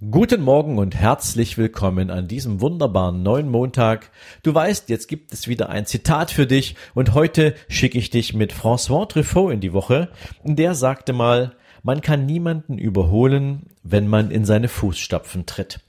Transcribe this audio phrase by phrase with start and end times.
[0.00, 4.12] Guten Morgen und herzlich willkommen an diesem wunderbaren neuen Montag.
[4.44, 8.32] Du weißt, jetzt gibt es wieder ein Zitat für dich und heute schicke ich dich
[8.32, 10.08] mit François Truffaut in die Woche.
[10.44, 15.80] Der sagte mal, man kann niemanden überholen, wenn man in seine Fußstapfen tritt.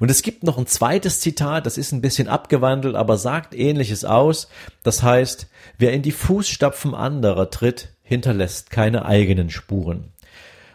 [0.00, 4.04] Und es gibt noch ein zweites Zitat, das ist ein bisschen abgewandelt, aber sagt ähnliches
[4.04, 4.48] aus.
[4.82, 5.46] Das heißt,
[5.78, 10.12] wer in die Fußstapfen anderer tritt, hinterlässt keine eigenen Spuren.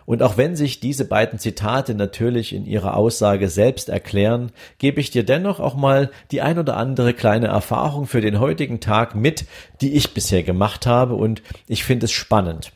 [0.09, 5.11] Und auch wenn sich diese beiden Zitate natürlich in ihrer Aussage selbst erklären, gebe ich
[5.11, 9.45] dir dennoch auch mal die ein oder andere kleine Erfahrung für den heutigen Tag mit,
[9.81, 12.71] die ich bisher gemacht habe und ich finde es spannend.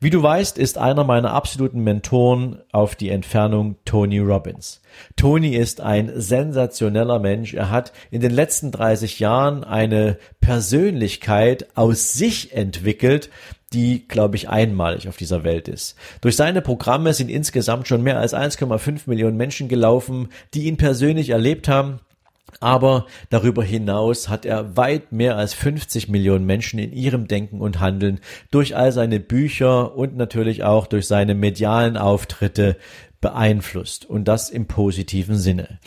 [0.00, 4.80] Wie du weißt, ist einer meiner absoluten Mentoren auf die Entfernung Tony Robbins.
[5.14, 7.52] Tony ist ein sensationeller Mensch.
[7.52, 13.28] Er hat in den letzten 30 Jahren eine Persönlichkeit aus sich entwickelt,
[13.74, 15.96] die, glaube ich, einmalig auf dieser Welt ist.
[16.22, 21.30] Durch seine Programme sind insgesamt schon mehr als 1,5 Millionen Menschen gelaufen, die ihn persönlich
[21.30, 22.00] erlebt haben.
[22.60, 27.80] Aber darüber hinaus hat er weit mehr als 50 Millionen Menschen in ihrem Denken und
[27.80, 32.76] Handeln durch all seine Bücher und natürlich auch durch seine medialen Auftritte
[33.22, 35.78] beeinflusst und das im positiven Sinne.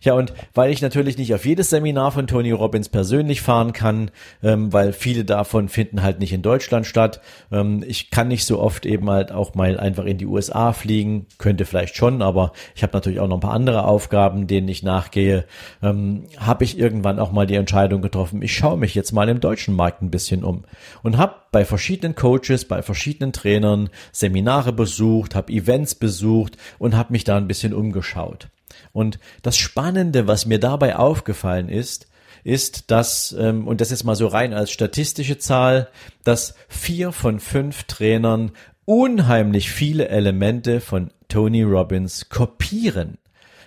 [0.00, 4.10] Ja, und weil ich natürlich nicht auf jedes Seminar von Tony Robbins persönlich fahren kann,
[4.42, 7.20] ähm, weil viele davon finden halt nicht in Deutschland statt.
[7.50, 11.26] Ähm, ich kann nicht so oft eben halt auch mal einfach in die USA fliegen,
[11.38, 14.82] könnte vielleicht schon, aber ich habe natürlich auch noch ein paar andere Aufgaben, denen ich
[14.82, 15.44] nachgehe.
[15.82, 19.40] Ähm, habe ich irgendwann auch mal die Entscheidung getroffen, ich schaue mich jetzt mal im
[19.40, 20.64] deutschen Markt ein bisschen um
[21.02, 27.12] und habe bei verschiedenen Coaches, bei verschiedenen Trainern Seminare besucht, habe Events besucht und habe
[27.12, 28.48] mich da ein bisschen umgeschaut.
[28.92, 32.06] Und das Spannende, was mir dabei aufgefallen ist,
[32.44, 35.88] ist, dass, ähm, und das ist mal so rein als statistische Zahl,
[36.24, 38.52] dass vier von fünf Trainern
[38.84, 43.18] unheimlich viele Elemente von Tony Robbins kopieren.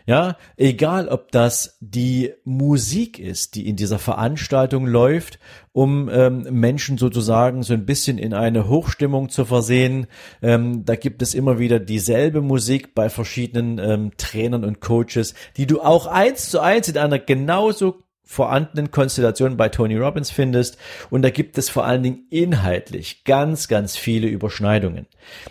[0.05, 5.39] Ja, egal ob das die Musik ist, die in dieser Veranstaltung läuft,
[5.73, 10.07] um ähm, Menschen sozusagen so ein bisschen in eine Hochstimmung zu versehen.
[10.41, 15.67] Ähm, da gibt es immer wieder dieselbe Musik bei verschiedenen ähm, Trainern und Coaches, die
[15.67, 20.77] du auch eins zu eins in einer genauso vorhandenen Konstellationen bei Tony Robbins findest.
[21.09, 25.07] Und da gibt es vor allen Dingen inhaltlich ganz, ganz viele Überschneidungen.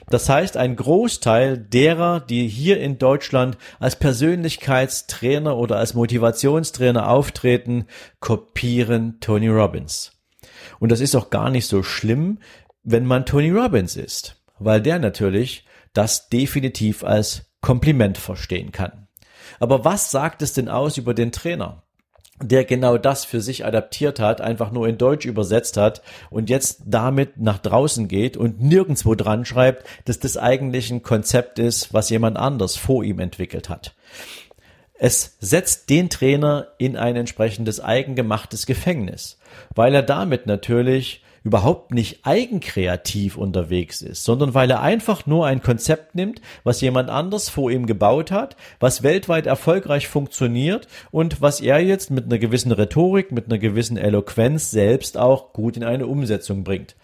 [0.08, 7.86] Das heißt, ein Großteil derer, die hier in Deutschland als Persönlichkeitstrainer oder als Motivationstrainer auftreten,
[8.20, 10.12] kopieren Tony Robbins.
[10.78, 12.38] Und das ist auch gar nicht so schlimm,
[12.82, 19.08] wenn man Tony Robbins ist, weil der natürlich das definitiv als Kompliment verstehen kann.
[19.58, 21.82] Aber was sagt es denn aus über den Trainer?
[22.42, 26.82] Der genau das für sich adaptiert hat, einfach nur in Deutsch übersetzt hat und jetzt
[26.86, 32.10] damit nach draußen geht und nirgendwo dran schreibt, dass das eigentlich ein Konzept ist, was
[32.10, 33.94] jemand anders vor ihm entwickelt hat.
[34.94, 39.38] Es setzt den Trainer in ein entsprechendes eigengemachtes Gefängnis,
[39.74, 45.62] weil er damit natürlich überhaupt nicht eigenkreativ unterwegs ist, sondern weil er einfach nur ein
[45.62, 51.60] Konzept nimmt, was jemand anders vor ihm gebaut hat, was weltweit erfolgreich funktioniert und was
[51.60, 56.06] er jetzt mit einer gewissen Rhetorik, mit einer gewissen Eloquenz selbst auch gut in eine
[56.06, 56.94] Umsetzung bringt.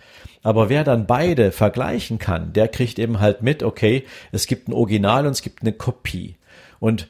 [0.42, 4.74] Aber wer dann beide vergleichen kann, der kriegt eben halt mit, okay, es gibt ein
[4.74, 6.36] Original und es gibt eine Kopie.
[6.78, 7.08] Und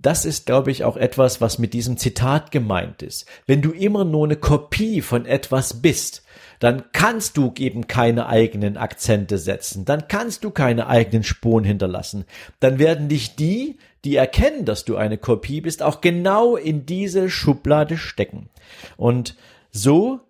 [0.00, 3.26] das ist, glaube ich, auch etwas, was mit diesem Zitat gemeint ist.
[3.46, 6.22] Wenn du immer nur eine Kopie von etwas bist,
[6.58, 12.24] dann kannst du eben keine eigenen Akzente setzen, dann kannst du keine eigenen Spuren hinterlassen.
[12.60, 17.30] Dann werden dich die, die erkennen, dass du eine Kopie bist, auch genau in diese
[17.30, 18.48] Schublade stecken.
[18.96, 19.36] Und
[19.70, 20.20] so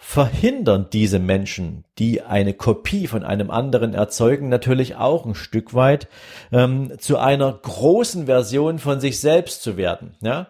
[0.00, 6.08] verhindern diese Menschen, die eine Kopie von einem anderen erzeugen, natürlich auch ein Stück weit
[6.52, 10.14] ähm, zu einer großen Version von sich selbst zu werden.
[10.20, 10.46] Ja,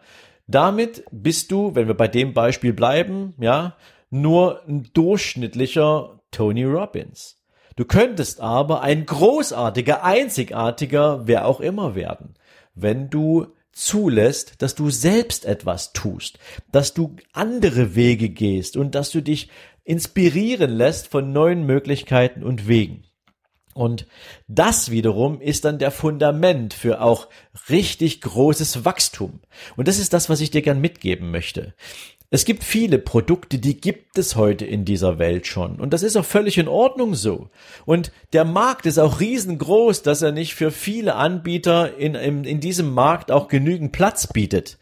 [0.47, 3.75] damit bist du, wenn wir bei dem Beispiel bleiben, ja,
[4.11, 7.37] nur ein durchschnittlicher Tony Robbins.
[7.77, 12.35] Du könntest aber ein großartiger, einzigartiger, wer auch immer werden,
[12.75, 16.39] wenn du zulässt, dass du selbst etwas tust,
[16.73, 19.49] dass du andere Wege gehst und dass du dich
[19.85, 23.05] inspirieren lässt von neuen Möglichkeiten und Wegen.
[23.79, 24.07] Und
[24.49, 27.29] das wiederum ist dann der Fundament für auch
[27.69, 29.39] richtig großes Wachstum.
[29.77, 31.75] Und das ist das, was ich dir gern mitgeben möchte.
[32.29, 35.77] Es gibt viele Produkte, die gibt es heute in dieser Welt schon.
[35.77, 37.51] Und das ist auch völlig in Ordnung so.
[37.87, 42.59] Und der Markt ist auch riesengroß, dass er nicht für viele Anbieter in, in, in
[42.59, 44.77] diesem Markt auch genügend Platz bietet.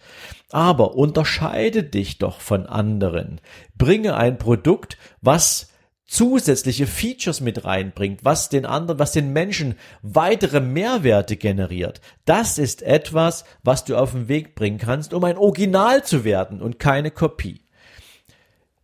[0.52, 3.42] Aber unterscheide dich doch von anderen.
[3.76, 5.68] Bringe ein Produkt, was
[6.06, 12.00] zusätzliche Features mit reinbringt, was den anderen, was den Menschen weitere Mehrwerte generiert.
[12.24, 16.62] Das ist etwas, was du auf den Weg bringen kannst, um ein Original zu werden
[16.62, 17.60] und keine Kopie.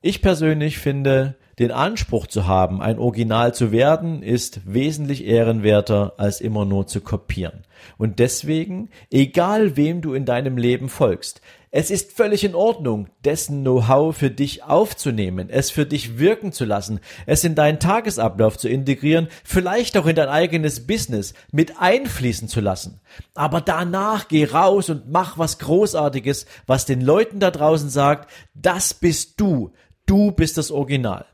[0.00, 6.40] Ich persönlich finde, den Anspruch zu haben, ein Original zu werden, ist wesentlich ehrenwerter, als
[6.40, 7.64] immer nur zu kopieren.
[7.98, 11.40] Und deswegen, egal wem du in deinem Leben folgst,
[11.74, 16.66] es ist völlig in Ordnung, dessen Know-how für dich aufzunehmen, es für dich wirken zu
[16.66, 22.46] lassen, es in deinen Tagesablauf zu integrieren, vielleicht auch in dein eigenes Business mit einfließen
[22.46, 23.00] zu lassen.
[23.34, 28.92] Aber danach geh raus und mach was Großartiges, was den Leuten da draußen sagt, das
[28.92, 29.72] bist du,
[30.04, 31.24] du bist das Original.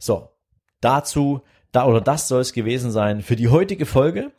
[0.00, 0.30] So,
[0.80, 4.32] dazu, da oder das soll es gewesen sein für die heutige Folge.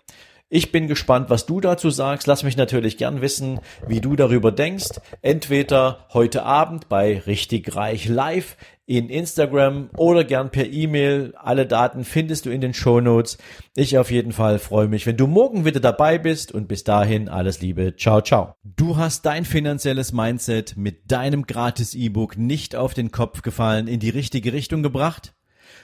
[0.52, 2.26] Ich bin gespannt, was du dazu sagst.
[2.26, 5.00] Lass mich natürlich gern wissen, wie du darüber denkst.
[5.22, 8.58] Entweder heute Abend bei Richtig Reich Live
[8.88, 11.36] in Instagram oder gern per E-Mail.
[11.38, 13.38] Alle Daten findest du in den Show Notes.
[13.76, 17.30] Ich auf jeden Fall freue mich, wenn du morgen wieder dabei bist und bis dahin
[17.30, 17.96] alles Liebe.
[17.96, 18.56] Ciao, ciao.
[18.64, 24.00] Du hast dein finanzielles Mindset mit deinem gratis E-Book nicht auf den Kopf gefallen, in
[24.00, 25.36] die richtige Richtung gebracht?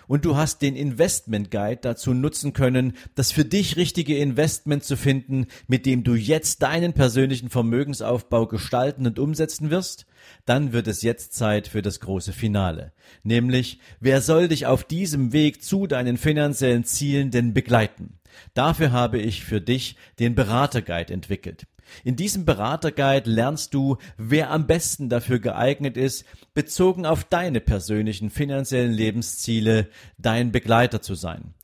[0.07, 4.97] Und du hast den Investment Guide dazu nutzen können, das für dich richtige Investment zu
[4.97, 10.05] finden, mit dem du jetzt deinen persönlichen Vermögensaufbau gestalten und umsetzen wirst,
[10.45, 12.91] dann wird es jetzt Zeit für das große Finale.
[13.23, 18.19] Nämlich, wer soll dich auf diesem Weg zu deinen finanziellen Zielen denn begleiten?
[18.53, 21.65] Dafür habe ich für dich den Beraterguide entwickelt.
[22.03, 28.29] In diesem Beraterguide lernst du, wer am besten dafür geeignet ist, bezogen auf deine persönlichen
[28.29, 31.54] finanziellen Lebensziele dein Begleiter zu sein.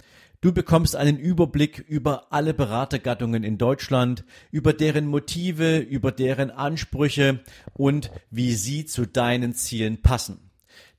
[0.41, 7.41] Du bekommst einen Überblick über alle Beratergattungen in Deutschland, über deren Motive, über deren Ansprüche
[7.73, 10.49] und wie sie zu deinen Zielen passen.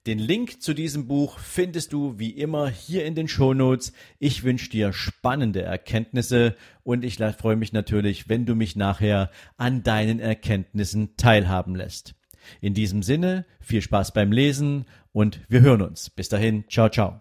[0.06, 3.92] Den Link zu diesem Buch findest du wie immer hier in den Shownotes.
[4.20, 6.54] Ich wünsche dir spannende Erkenntnisse
[6.84, 12.14] und ich freue mich natürlich, wenn du mich nachher an deinen Erkenntnissen teilhaben lässt.
[12.60, 16.10] In diesem Sinne, viel Spaß beim Lesen und wir hören uns.
[16.10, 17.20] Bis dahin, ciao, ciao.